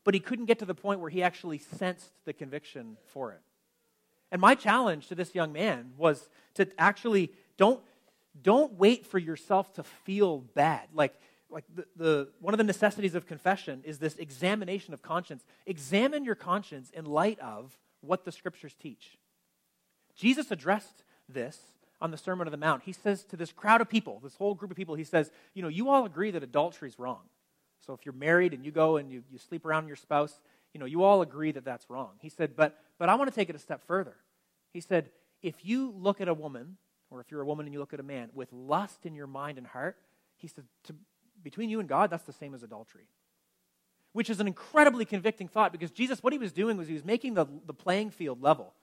[0.03, 3.41] but he couldn't get to the point where he actually sensed the conviction for it.
[4.31, 7.81] And my challenge to this young man was to actually don't,
[8.41, 10.87] don't wait for yourself to feel bad.
[10.93, 15.43] Like, like the, the, one of the necessities of confession is this examination of conscience.
[15.65, 19.17] Examine your conscience in light of what the scriptures teach.
[20.15, 21.59] Jesus addressed this
[22.01, 22.83] on the Sermon on the Mount.
[22.83, 25.63] He says to this crowd of people, this whole group of people, he says, You
[25.63, 27.21] know, you all agree that adultery is wrong.
[27.85, 30.39] So if you're married and you go and you, you sleep around your spouse,
[30.73, 32.11] you know, you all agree that that's wrong.
[32.21, 34.15] He said, But, but I want to take it a step further.
[34.71, 35.09] He said,
[35.41, 36.77] If you look at a woman,
[37.09, 39.25] or if you're a woman and you look at a man with lust in your
[39.25, 39.97] mind and heart,
[40.37, 40.95] he said, to,
[41.43, 43.07] between you and God, that's the same as adultery.
[44.11, 47.05] Which is an incredibly convicting thought because Jesus, what he was doing was he was
[47.05, 48.73] making the, the playing field level.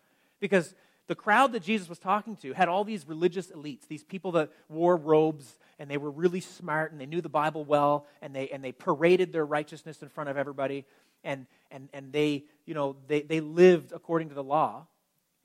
[0.40, 0.74] Because
[1.08, 4.50] the crowd that Jesus was talking to had all these religious elites, these people that
[4.68, 8.48] wore robes and they were really smart and they knew the Bible well and they,
[8.48, 10.84] and they paraded their righteousness in front of everybody
[11.26, 14.86] and, and, and they, you know, they, they lived according to the law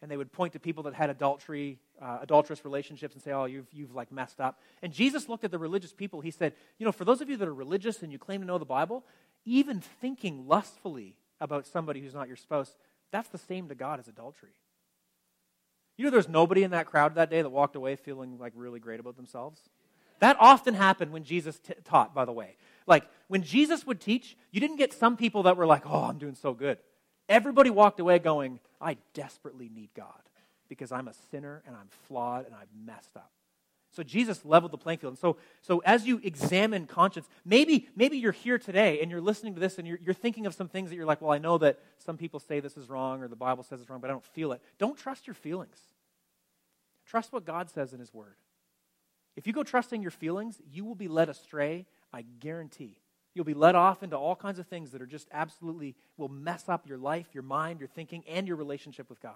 [0.01, 3.45] and they would point to people that had adultery, uh, adulterous relationships and say, oh,
[3.45, 4.59] you've, you've like messed up.
[4.81, 6.21] And Jesus looked at the religious people.
[6.21, 8.47] He said, you know, for those of you that are religious and you claim to
[8.47, 9.03] know the Bible,
[9.43, 12.75] even thinking lustfully about somebody who's not your spouse,
[13.11, 14.53] that's the same to God as adultery.
[15.97, 18.79] You know, there's nobody in that crowd that day that walked away feeling like really
[18.79, 19.59] great about themselves.
[20.19, 22.55] That often happened when Jesus t- taught, by the way.
[22.87, 26.17] Like, when Jesus would teach, you didn't get some people that were like, oh, I'm
[26.17, 26.77] doing so good.
[27.29, 30.21] Everybody walked away going, I desperately need God
[30.67, 33.31] because I'm a sinner and I'm flawed and I've messed up.
[33.93, 35.11] So Jesus leveled the playing field.
[35.11, 39.53] And so, so as you examine conscience, maybe, maybe you're here today and you're listening
[39.55, 41.57] to this and you're, you're thinking of some things that you're like, well, I know
[41.57, 44.13] that some people say this is wrong or the Bible says it's wrong, but I
[44.13, 44.61] don't feel it.
[44.77, 45.77] Don't trust your feelings.
[47.05, 48.35] Trust what God says in His Word.
[49.35, 52.99] If you go trusting your feelings, you will be led astray, I guarantee.
[53.33, 56.67] You'll be led off into all kinds of things that are just absolutely will mess
[56.67, 59.33] up your life, your mind, your thinking, and your relationship with God.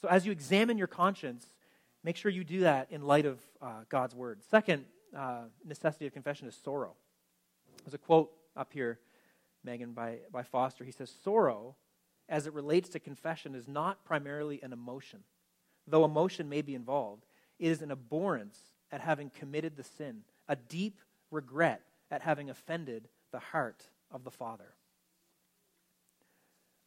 [0.00, 1.46] So as you examine your conscience,
[2.02, 4.40] make sure you do that in light of uh, God's word.
[4.50, 4.84] Second
[5.16, 6.94] uh, necessity of confession is sorrow.
[7.84, 8.98] There's a quote up here,
[9.64, 10.84] Megan, by, by Foster.
[10.84, 11.76] He says, Sorrow,
[12.28, 15.20] as it relates to confession, is not primarily an emotion.
[15.86, 17.26] Though emotion may be involved,
[17.58, 18.58] it is an abhorrence
[18.90, 21.00] at having committed the sin, a deep
[21.32, 24.74] regret at having offended the heart of the Father.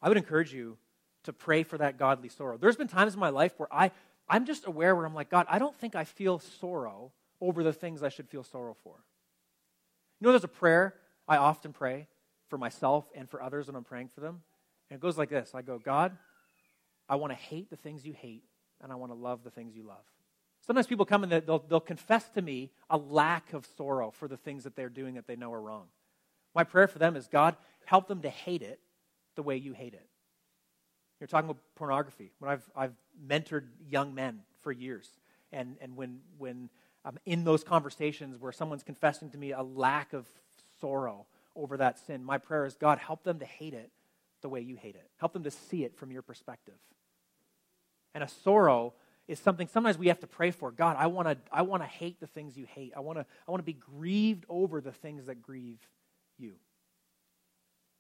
[0.02, 0.78] I would encourage you
[1.24, 2.58] to pray for that godly sorrow.
[2.58, 3.92] There's been times in my life where I,
[4.30, 7.74] I'm just aware where I'm like, God, I don't think I feel sorrow over the
[7.74, 8.96] things I should feel sorrow for.
[10.20, 10.94] You know, there's a prayer
[11.28, 12.08] I often pray
[12.48, 14.42] for myself and for others when I'm praying for them.
[14.90, 16.16] And it goes like this I go, God,
[17.10, 18.44] I want to hate the things you hate,
[18.82, 20.06] and I want to love the things you love.
[20.66, 24.38] Sometimes people come and they'll, they'll confess to me a lack of sorrow for the
[24.38, 25.86] things that they're doing that they know are wrong.
[26.56, 28.80] My prayer for them is God, help them to hate it
[29.36, 30.08] the way you hate it.
[31.20, 32.32] You're talking about pornography.
[32.40, 32.94] When I've, I've
[33.26, 35.10] mentored young men for years,
[35.52, 36.70] and, and when, when
[37.04, 40.28] I'm in those conversations where someone's confessing to me a lack of
[40.82, 43.92] sorrow over that sin, my prayer is God, help them to hate it
[44.42, 45.10] the way you hate it.
[45.18, 46.76] Help them to see it from your perspective.
[48.14, 48.94] And a sorrow
[49.28, 50.72] is something sometimes we have to pray for.
[50.72, 52.94] God, I want to I want to hate the things you hate.
[52.96, 55.80] I want to I want to be grieved over the things that grieve
[56.38, 56.54] you.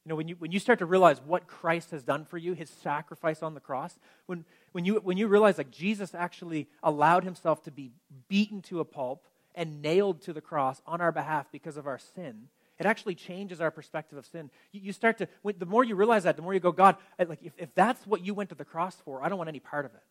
[0.05, 2.53] You know, when you, when you start to realize what Christ has done for you,
[2.53, 7.23] his sacrifice on the cross, when, when, you, when you realize like Jesus actually allowed
[7.23, 7.91] himself to be
[8.27, 11.97] beaten to a pulp and nailed to the cross on our behalf because of our
[11.97, 14.51] sin, it actually changes our perspective of sin.
[14.71, 16.97] You, you start to, when, the more you realize that, the more you go, God,
[17.17, 19.59] like if, if that's what you went to the cross for, I don't want any
[19.59, 20.03] part of it.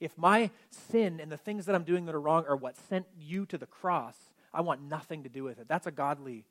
[0.00, 3.06] If my sin and the things that I'm doing that are wrong are what sent
[3.18, 4.16] you to the cross,
[4.52, 5.68] I want nothing to do with it.
[5.68, 6.44] That's a godly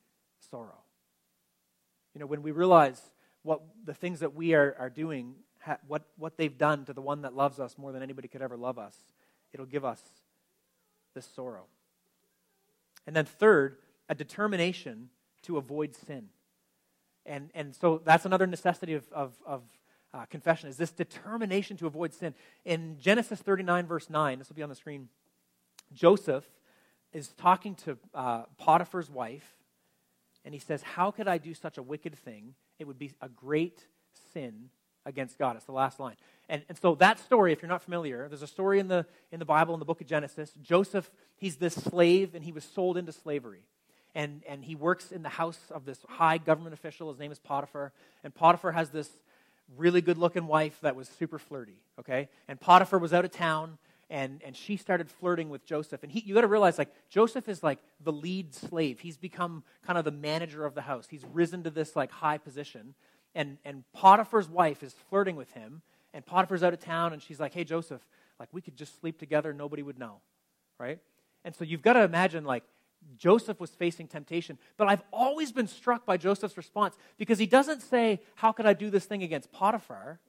[0.52, 0.80] sorrow.
[2.14, 3.02] You know, when we realize
[3.44, 7.02] what the things that we are, are doing, ha, what, what they've done to the
[7.02, 8.96] one that loves us more than anybody could ever love us,
[9.54, 10.02] it'll give us
[11.14, 11.66] this sorrow.
[13.06, 13.78] And then, third,
[14.10, 15.10] a determination
[15.44, 16.30] to avoid sin.
[17.26, 19.62] And, and so that's another necessity of, of, of
[20.16, 22.34] uh, confession is this determination to avoid sin.
[22.64, 25.10] In Genesis 39, verse 9, this will be on the screen,
[25.94, 26.46] Joseph
[27.12, 29.56] is talking to uh, Potiphar's wife,
[30.46, 32.54] and he says, How could I do such a wicked thing?
[32.80, 33.86] It would be a great
[34.34, 34.70] sin
[35.06, 35.56] against God.
[35.56, 36.16] It's the last line.
[36.48, 39.40] And, and so that story, if you're not familiar, there's a story in the, in
[39.40, 40.54] the Bible, in the book of Genesis.
[40.62, 43.64] Joseph, he's this slave, and he was sold into slavery.
[44.14, 47.10] And, and he works in the house of this high government official.
[47.10, 47.92] His name is Potiphar.
[48.24, 49.10] And Potiphar has this
[49.78, 52.30] really good looking wife that was super flirty, okay?
[52.48, 53.78] And Potiphar was out of town
[54.10, 56.04] and, and she started flirting with Joseph.
[56.04, 59.00] And he, you got to realize, like, Joseph is like the lead slave.
[59.00, 61.08] He's become kind of the manager of the house.
[61.10, 62.94] He's risen to this like high position.
[63.34, 65.82] And, and Potiphar's wife is flirting with him.
[66.14, 68.02] And Potiphar's out of town and she's like, hey, Joseph,
[68.40, 69.54] like, we could just sleep together.
[69.54, 70.20] Nobody would know,
[70.80, 71.00] right?
[71.44, 72.64] And so you've got to imagine, like,
[73.18, 74.58] Joseph was facing temptation.
[74.78, 78.74] But I've always been struck by Joseph's response because he doesn't say, How could I
[78.74, 80.20] do this thing against Potiphar?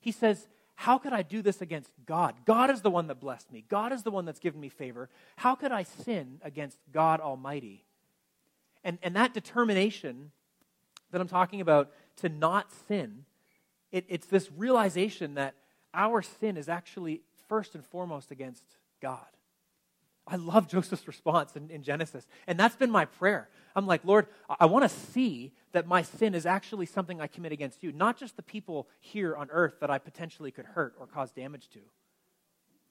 [0.00, 2.34] He says, How could I do this against God?
[2.44, 5.08] God is the one that blessed me, God is the one that's given me favor.
[5.36, 7.84] How could I sin against God Almighty?
[8.84, 10.30] And, and that determination
[11.10, 13.24] that I'm talking about to not sin,
[13.90, 15.54] it, it's this realization that
[15.92, 18.62] our sin is actually first and foremost against
[19.00, 19.26] God.
[20.26, 22.26] I love Joseph's response in, in, Genesis.
[22.46, 23.48] And that's been my prayer.
[23.76, 27.28] I'm like, Lord, I, I want to see that my sin is actually something I
[27.28, 30.94] commit against you, not just the people here on earth that I potentially could hurt
[30.98, 31.80] or cause damage to.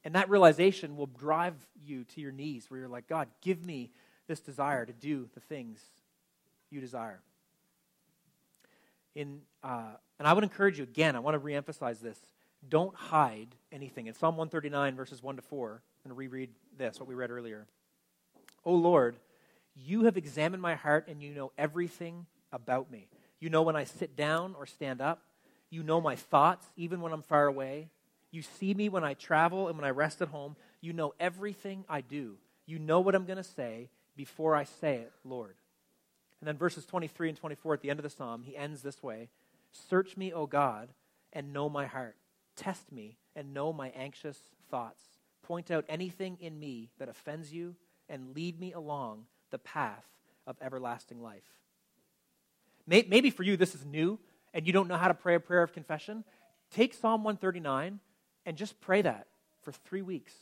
[0.05, 3.91] And that realization will drive you to your knees where you're like, God, give me
[4.27, 5.81] this desire to do the things
[6.69, 7.21] you desire.
[9.15, 12.19] In, uh, and I would encourage you, again, I want to reemphasize this
[12.67, 14.07] don't hide anything.
[14.07, 17.65] In Psalm 139, verses 1 to 4, To reread this, what we read earlier.
[18.63, 19.15] O Lord,
[19.75, 23.07] you have examined my heart and you know everything about me.
[23.39, 25.21] You know when I sit down or stand up.
[25.69, 27.89] You know my thoughts, even when I'm far away.
[28.31, 30.55] You see me when I travel and when I rest at home.
[30.79, 32.35] You know everything I do.
[32.65, 35.55] You know what I'm going to say before I say it, Lord.
[36.39, 39.01] And then verses 23 and 24 at the end of the psalm, he ends this
[39.01, 39.29] way
[39.71, 40.89] Search me, O God,
[41.33, 42.15] and know my heart.
[42.55, 44.39] Test me and know my anxious
[44.69, 45.03] thoughts.
[45.47, 47.75] Point out anything in me that offends you
[48.09, 50.05] and lead me along the path
[50.47, 51.43] of everlasting life.
[52.87, 54.19] Maybe for you this is new
[54.55, 56.23] and you don't know how to pray a prayer of confession.
[56.71, 57.99] Take Psalm 139
[58.47, 59.27] and just pray that
[59.61, 60.33] for three weeks.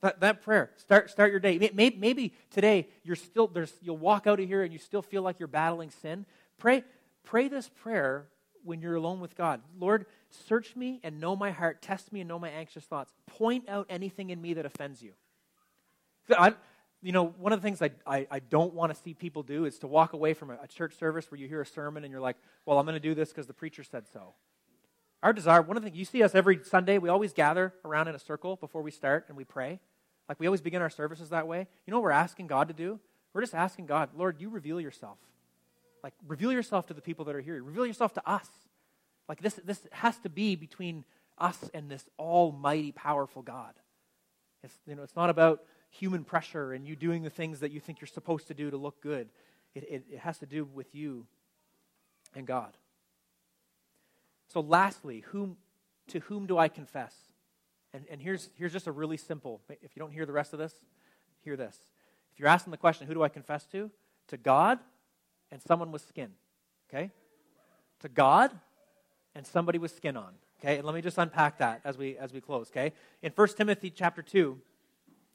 [0.00, 0.70] That, that prayer.
[0.76, 1.58] Start, start your day.
[1.58, 5.20] Maybe, maybe today you're still, there's, you'll walk out of here and you still feel
[5.20, 6.24] like you're battling sin.
[6.56, 6.82] Pray,
[7.24, 8.26] pray this prayer
[8.64, 9.60] when you're alone with God.
[9.78, 11.82] Lord, search me and know my heart.
[11.82, 13.12] Test me and know my anxious thoughts.
[13.26, 15.12] Point out anything in me that offends you.
[16.36, 16.54] I,
[17.02, 19.64] you know, one of the things I, I, I don't want to see people do
[19.64, 22.12] is to walk away from a, a church service where you hear a sermon and
[22.12, 24.34] you're like, well, I'm going to do this because the preacher said so.
[25.22, 28.08] Our desire, one of the things, you see us every Sunday, we always gather around
[28.08, 29.80] in a circle before we start and we pray.
[30.28, 31.66] Like we always begin our services that way.
[31.86, 33.00] You know what we're asking God to do?
[33.32, 35.18] We're just asking God, Lord, you reveal yourself.
[36.02, 37.62] Like, reveal yourself to the people that are here.
[37.62, 38.48] Reveal yourself to us.
[39.30, 41.04] Like, this, this has to be between
[41.38, 43.74] us and this almighty, powerful God.
[44.64, 47.78] It's, you know, it's not about human pressure and you doing the things that you
[47.78, 49.28] think you're supposed to do to look good.
[49.72, 51.28] It, it, it has to do with you
[52.34, 52.76] and God.
[54.48, 55.58] So, lastly, whom,
[56.08, 57.14] to whom do I confess?
[57.94, 60.58] And, and here's, here's just a really simple, if you don't hear the rest of
[60.58, 60.74] this,
[61.44, 61.78] hear this.
[62.32, 63.92] If you're asking the question, who do I confess to?
[64.26, 64.80] To God
[65.52, 66.32] and someone with skin.
[66.92, 67.12] Okay?
[68.00, 68.50] To God
[69.34, 70.34] and somebody with skin on.
[70.60, 70.76] Okay?
[70.76, 72.92] And let me just unpack that as we as we close, okay?
[73.22, 74.60] In 1 Timothy chapter 2,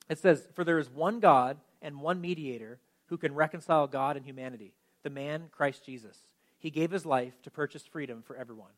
[0.09, 4.25] it says, "For there is one God and one mediator who can reconcile God and
[4.25, 6.17] humanity, the man Christ Jesus.
[6.57, 8.71] He gave his life to purchase freedom for everyone."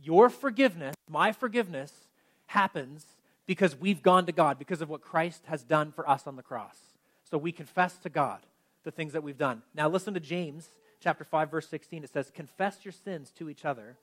[0.00, 2.08] Your forgiveness, my forgiveness
[2.46, 3.16] happens
[3.46, 6.42] because we've gone to God because of what Christ has done for us on the
[6.42, 6.98] cross.
[7.24, 8.46] So we confess to God
[8.84, 9.62] the things that we've done.
[9.74, 12.04] Now listen to James chapter 5 verse 16.
[12.04, 13.98] It says, "Confess your sins to each other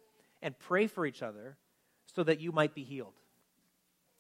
[0.46, 1.58] and pray for each other
[2.06, 3.20] so that you might be healed."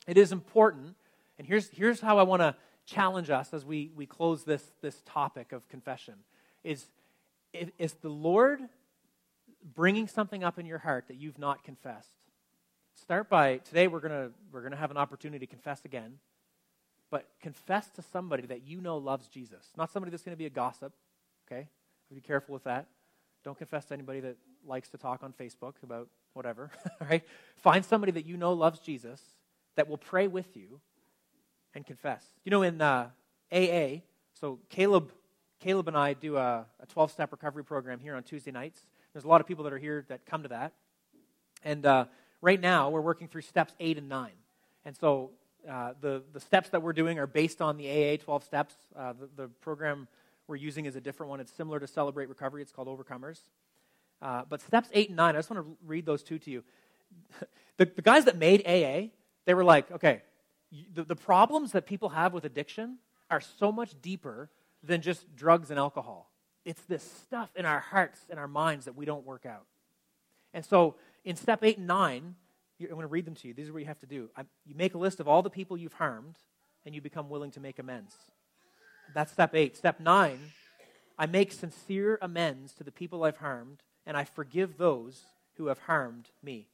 [0.08, 0.98] It is important,
[1.38, 5.02] and here's here's how I want to challenge us as we we close this this
[5.06, 6.16] topic of confession
[6.64, 6.86] is
[7.54, 8.60] is the Lord
[9.64, 12.18] bringing something up in your heart that you've not confessed.
[12.96, 16.20] Start by today we're going we're going to have an opportunity to confess again
[17.16, 19.72] but confess to somebody that you know loves Jesus.
[19.78, 20.94] Not somebody that's going to be a gossip,
[21.48, 21.68] okay?
[22.14, 22.88] Be careful with that.
[23.44, 24.36] Don't confess to anybody that
[24.68, 26.72] likes to talk on Facebook about whatever,
[27.10, 27.24] right?
[27.58, 29.22] Find somebody that you know loves Jesus
[29.76, 30.80] that will pray with you
[31.74, 32.26] and confess.
[32.44, 33.10] You know, in uh,
[33.52, 34.02] AA,
[34.34, 35.12] so Caleb,
[35.60, 38.80] Caleb and I do a 12 step recovery program here on Tuesday nights.
[39.14, 40.74] There's a lot of people that are here that come to that.
[41.64, 42.06] And uh,
[42.42, 44.34] right now, we're working through steps eight and nine.
[44.84, 45.32] And so
[45.70, 48.76] uh, the, the steps that we're doing are based on the AA 12 steps.
[48.96, 50.08] Uh, the, the, program
[50.48, 51.40] we're using is a different one.
[51.40, 52.62] It's similar to Celebrate Recovery.
[52.62, 53.40] It's called Overcomers.
[54.26, 56.64] Uh, but steps 8 and 9, I just want to read those two to you.
[57.78, 59.12] the, the guys that made AA,
[59.46, 60.24] they were like, okay,
[60.96, 62.98] the, the problems that people have with addiction
[63.30, 64.50] are so much deeper
[64.84, 66.32] than just drugs and alcohol.
[66.66, 69.68] It's this stuff in our hearts and our minds that we don't work out.
[70.56, 72.34] And so in step eight and nine,
[72.82, 73.54] I'm going to read them to you.
[73.54, 74.32] These are what you have to do.
[74.36, 76.38] I, you make a list of all the people you've harmed,
[76.84, 78.16] and you become willing to make amends.
[79.14, 79.78] That's step eight.
[79.78, 80.40] Step nine,
[81.16, 85.20] I make sincere amends to the people I've harmed, and I forgive those
[85.58, 86.68] who have harmed me.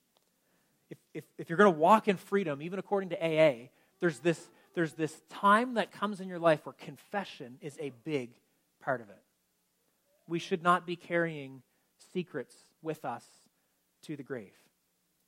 [0.90, 3.70] If, if, if you're going to walk in freedom, even according to AA,
[4.00, 8.32] there's this, there's this time that comes in your life where confession is a big
[8.82, 9.22] part of it.
[10.28, 11.62] We should not be carrying
[12.14, 13.26] secrets with us
[14.04, 14.54] to the grave.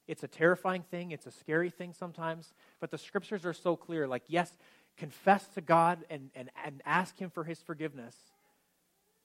[0.08, 4.06] It's a terrifying thing, it's a scary thing sometimes, but the scriptures are so clear.
[4.06, 4.52] Like, yes,
[4.98, 8.16] confess to God and, and, and ask Him for His forgiveness,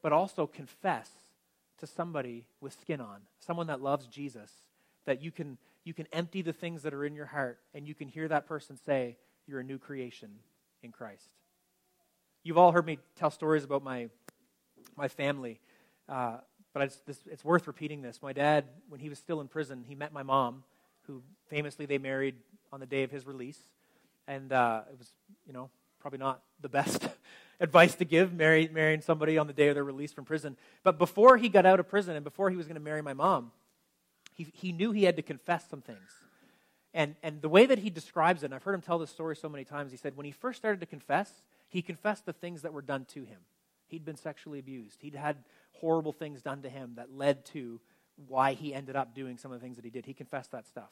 [0.03, 1.11] but also confess
[1.79, 4.51] to somebody with skin on, someone that loves Jesus,
[5.07, 7.95] that you can, you can empty the things that are in your heart and you
[7.95, 9.17] can hear that person say,
[9.47, 10.31] You're a new creation
[10.83, 11.29] in Christ.
[12.43, 14.09] You've all heard me tell stories about my,
[14.97, 15.61] my family.
[16.09, 16.39] Uh,
[16.73, 18.21] but it's, this, it's worth repeating this.
[18.23, 20.65] My dad, when he was still in prison, he met my mom,
[21.07, 22.37] who famously they married
[22.73, 23.59] on the day of his release.
[24.27, 25.11] And uh, it was,
[25.47, 25.71] you know,
[26.01, 27.09] probably not the best
[27.61, 30.57] advice to give, marry, marrying somebody on the day of their release from prison.
[30.85, 33.15] But before he got out of prison and before he was going to marry my
[33.15, 33.53] mom,
[34.35, 36.13] he, he knew he had to confess some things.
[36.95, 39.37] And, and the way that he describes it, and I've heard him tell this story
[39.37, 42.63] so many times, he said when he first started to confess, he confessed the things
[42.63, 43.41] that were done to him.
[43.89, 45.03] He'd been sexually abused.
[45.03, 45.37] He'd had
[45.73, 47.81] horrible things done to him that led to
[48.27, 50.07] why he ended up doing some of the things that he did.
[50.07, 50.91] He confessed that stuff.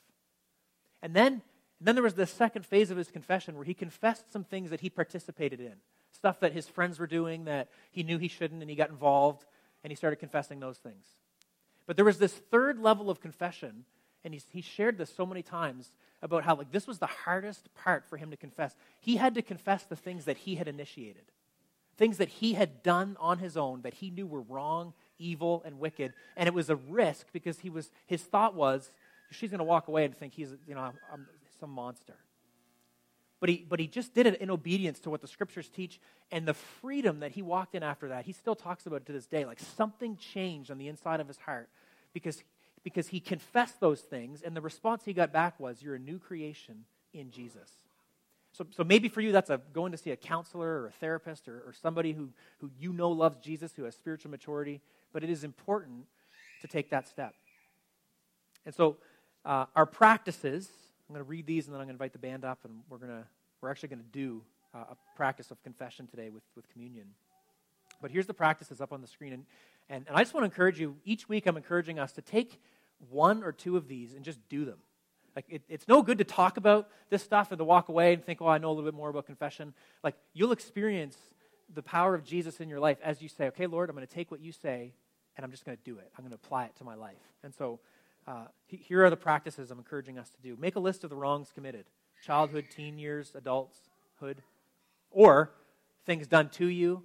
[1.03, 1.43] And then,
[1.79, 4.71] and then there was the second phase of his confession where he confessed some things
[4.71, 5.75] that he participated in,
[6.17, 9.45] stuff that his friends were doing that he knew he shouldn't, and he got involved,
[9.85, 11.07] and he started confessing those things.
[11.87, 13.85] But there was this third level of confession,
[14.25, 15.91] and he's, he shared this so many times
[16.23, 18.75] about how like this was the hardest part for him to confess.
[19.01, 21.25] He had to confess the things that he had initiated
[21.97, 25.79] things that he had done on his own that he knew were wrong, evil, and
[25.79, 26.13] wicked.
[26.37, 28.91] And it was a risk because he was, his thought was,
[29.31, 31.27] she's going to walk away and think he's, you know, I'm
[31.59, 32.15] some monster.
[33.39, 36.49] But he, but he just did it in obedience to what the scriptures teach and
[36.49, 38.25] the freedom that he walked in after that.
[38.25, 39.45] He still talks about it to this day.
[39.45, 41.69] Like something changed on the inside of his heart
[42.15, 42.43] because,
[42.83, 46.19] because he confessed those things, and the response he got back was, You're a new
[46.19, 47.71] creation in Jesus.
[48.53, 51.47] So, so maybe for you, that's a, going to see a counselor or a therapist
[51.47, 54.81] or, or somebody who, who you know loves Jesus, who has spiritual maturity.
[55.13, 56.07] But it is important
[56.63, 57.35] to take that step.
[58.65, 58.97] And so
[59.45, 60.71] uh, our practices,
[61.09, 62.81] I'm going to read these and then I'm going to invite the band up and
[62.89, 63.25] we're, going to,
[63.61, 64.43] we're actually going to do
[64.75, 67.07] uh, a practice of confession today with, with communion.
[68.03, 69.33] But here's the practices up on the screen.
[69.33, 69.45] And,
[69.89, 72.61] and, and I just want to encourage you, each week I'm encouraging us to take
[73.11, 74.79] one or two of these and just do them.
[75.35, 78.25] Like, it, it's no good to talk about this stuff and to walk away and
[78.25, 79.75] think, oh, I know a little bit more about confession.
[80.03, 81.17] Like, you'll experience
[81.75, 84.13] the power of Jesus in your life as you say, okay, Lord, I'm going to
[84.13, 84.95] take what you say
[85.37, 86.11] and I'm just going to do it.
[86.17, 87.21] I'm going to apply it to my life.
[87.45, 87.81] And so,
[88.27, 90.57] uh, here are the practices I'm encouraging us to do.
[90.59, 91.85] Make a list of the wrongs committed
[92.25, 94.43] childhood, teen years, adulthood,
[95.11, 95.53] or
[96.07, 97.05] things done to you,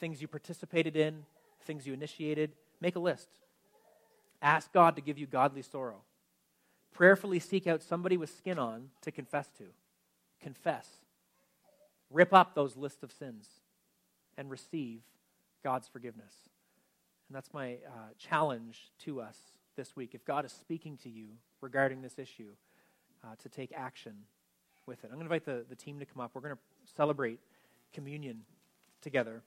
[0.00, 1.24] things you participated in,
[1.62, 2.52] things you initiated.
[2.80, 3.28] Make a list.
[4.42, 6.02] Ask God to give you godly sorrow.
[6.92, 9.64] Prayerfully seek out somebody with skin on to confess to.
[10.40, 10.88] Confess.
[12.10, 13.46] Rip up those lists of sins
[14.36, 15.02] and receive
[15.62, 16.34] God's forgiveness.
[17.28, 19.36] And that's my uh, challenge to us
[19.80, 20.10] this week.
[20.14, 21.28] If God is speaking to you
[21.62, 22.50] regarding this issue,
[23.24, 24.12] uh, to take action
[24.84, 25.06] with it.
[25.06, 26.32] I'm going to invite the, the team to come up.
[26.34, 26.60] We're going to
[26.94, 27.40] celebrate
[27.94, 28.42] communion
[29.00, 29.40] together.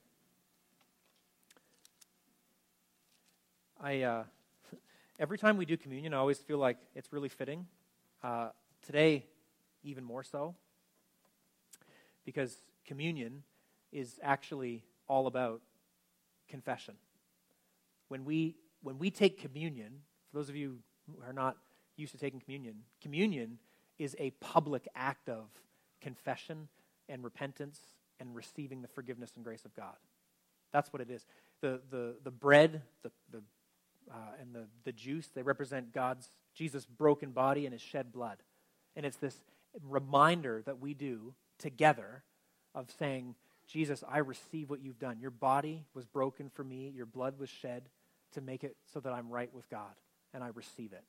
[3.80, 4.02] I.
[4.02, 4.24] Uh,
[5.20, 7.66] every time we do communion, I always feel like it's really fitting.
[8.20, 8.48] Uh,
[8.84, 9.26] today,
[9.84, 10.56] even more so,
[12.24, 13.44] because communion
[13.92, 15.60] is actually all about
[16.48, 16.94] confession.
[18.08, 20.00] When we, when we take communion,
[20.34, 21.56] for those of you who are not
[21.96, 23.58] used to taking communion, communion
[24.00, 25.44] is a public act of
[26.00, 26.66] confession
[27.08, 27.80] and repentance
[28.18, 29.94] and receiving the forgiveness and grace of God.
[30.72, 31.24] That's what it is.
[31.60, 33.42] The, the, the bread, the, the
[34.10, 38.38] uh, and the, the juice, they represent God's, Jesus' broken body and his shed blood.
[38.96, 39.36] And it's this
[39.88, 42.24] reminder that we do together
[42.74, 43.36] of saying,
[43.68, 45.20] Jesus, I receive what you've done.
[45.20, 47.84] Your body was broken for me, your blood was shed
[48.32, 49.94] to make it so that I'm right with God,
[50.34, 51.04] and I receive it.